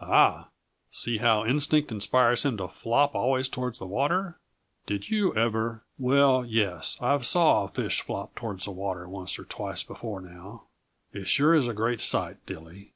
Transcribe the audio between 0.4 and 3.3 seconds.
h! See how instinct inspires him to flop